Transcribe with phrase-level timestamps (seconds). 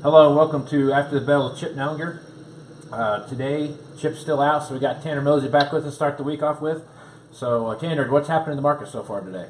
[0.00, 2.22] Hello, and welcome to After the Bell with Chip Nellinger.
[2.92, 6.16] Uh, today, Chip's still out, so we got Tanner Mosey back with us to start
[6.16, 6.84] the week off with.
[7.32, 9.48] So, uh, Tanner, what's happened in the market so far today?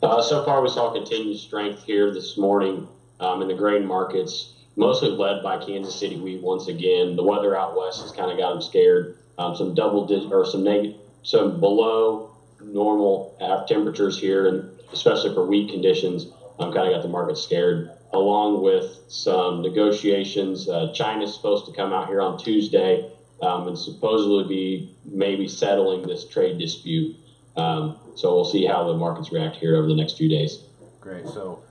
[0.00, 2.86] Uh, so far, we saw continued strength here this morning
[3.18, 7.16] um, in the grain markets, mostly led by Kansas City wheat once again.
[7.16, 9.18] The weather out west has kind of got them scared.
[9.38, 12.30] Um, some double digit or some negative, some below
[12.60, 13.36] normal
[13.66, 16.28] temperatures here, and especially for wheat conditions,
[16.58, 17.90] um, kind of got the market scared.
[18.12, 23.10] Along with some negotiations, uh, China's supposed to come out here on Tuesday
[23.42, 27.16] um, and supposedly be maybe settling this trade dispute.
[27.56, 30.62] Um, so we'll see how the markets react here over the next few days.
[31.00, 31.26] Great.
[31.26, 31.62] So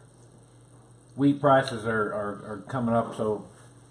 [1.16, 3.16] wheat prices are, are, are coming up.
[3.16, 3.48] So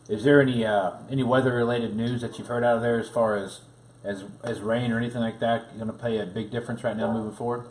[0.08, 3.08] is there any uh, any weather related news that you've heard out of there as
[3.08, 3.60] far as
[4.04, 7.12] as as rain or anything like that going to play a big difference right now
[7.12, 7.66] moving forward?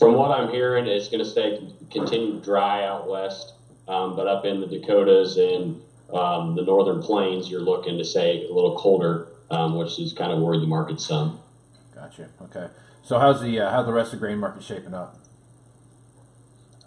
[0.00, 3.52] From what I'm hearing, it's going to stay continue dry out west,
[3.86, 5.78] um, but up in the Dakotas and
[6.10, 10.32] um, the northern plains, you're looking to say a little colder, um, which is kind
[10.32, 11.38] of where the market's some.
[11.94, 12.30] Gotcha.
[12.44, 12.68] Okay.
[13.02, 15.18] So how's the uh, how's the rest of the grain market shaping up?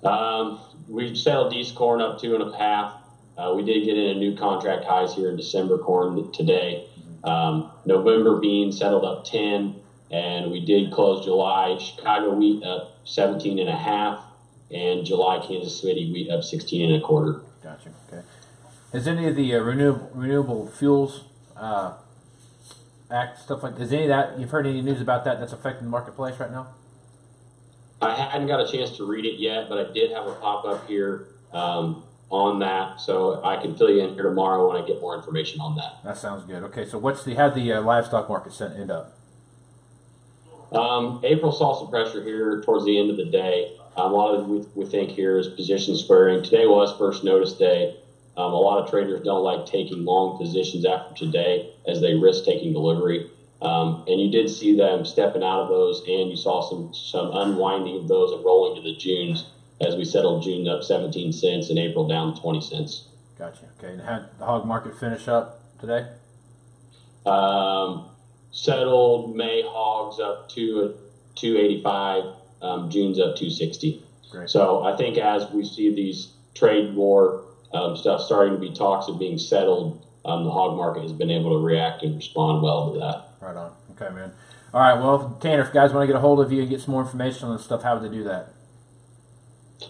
[0.04, 2.96] Um, we settled East corn up two and a half.
[3.38, 6.88] Uh, we did get in a new contract highs here in December corn today.
[7.24, 9.76] Um, November beans settled up 10,
[10.14, 14.24] and we did close July Chicago wheat up 17 and a half,
[14.70, 17.42] and July Kansas City wheat up 16 and a quarter.
[17.64, 17.90] Gotcha.
[18.08, 18.22] Okay.
[18.94, 21.24] Has any of the uh, renewable renewable fuels
[21.58, 21.96] uh,
[23.10, 23.80] act stuff like?
[23.80, 26.52] Is any of that you've heard any news about that that's affecting the marketplace right
[26.52, 26.68] now?
[28.00, 30.66] I hadn't got a chance to read it yet, but I did have a pop
[30.66, 34.86] up here um, on that, so I can fill you in here tomorrow when I
[34.86, 36.04] get more information on that.
[36.04, 36.62] That sounds good.
[36.64, 39.18] Okay, so what's the how the uh, livestock market end up?
[40.74, 43.78] Um, April saw some pressure here towards the end of the day.
[43.96, 46.44] Um, a lot of we, we think here is position squaring.
[46.44, 47.98] Today was first notice day.
[48.36, 52.46] Um, a lot of traders don't like taking long positions after today as they risk
[52.46, 53.30] taking delivery.
[53.62, 57.32] Um, and you did see them stepping out of those, and you saw some some
[57.34, 59.46] unwinding of those and rolling to the Junes
[59.80, 63.08] as we settled June up 17 cents and April down 20 cents.
[63.38, 63.66] Gotcha.
[63.78, 63.94] Okay.
[63.94, 66.08] And how the hog market finish up today?
[67.26, 68.10] Um,
[68.54, 70.96] settled May hogs up to
[71.36, 72.24] 285,
[72.62, 74.02] um, June's up 260.
[74.32, 74.50] Great.
[74.50, 77.44] So I think as we see these trade war
[77.74, 81.32] um, stuff starting to be talks of being settled, um, the hog market has been
[81.32, 83.28] able to react and respond well to that.
[83.42, 83.74] Right on.
[83.92, 84.32] Okay, man.
[84.74, 84.94] All right.
[84.94, 87.02] Well, Tanner, if guys want to get a hold of you and get some more
[87.02, 88.50] information on this stuff, how would they do that?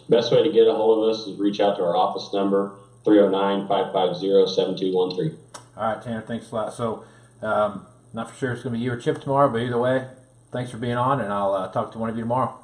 [0.09, 2.75] Best way to get a hold of us is reach out to our office number,
[3.05, 5.37] 309 550 7213.
[5.77, 6.21] All right, Tanner.
[6.21, 6.73] Thanks a lot.
[6.73, 7.05] So,
[7.41, 10.07] um, not for sure it's going to be you or Chip tomorrow, but either way,
[10.51, 12.57] thanks for being on, and I'll uh, talk to one of you tomorrow.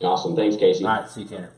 [0.00, 0.36] Awesome.
[0.36, 0.84] Thanks, Casey.
[0.84, 1.08] All right.
[1.08, 1.50] See you, Tanner.